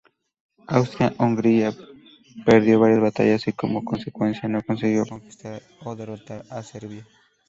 [0.67, 1.71] Austria-Hungría
[2.43, 7.05] perdió varias batallas y, como consecuencia, no consiguió conquistar o derrotar a Serbia.